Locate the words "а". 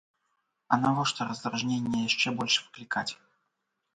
0.77-0.79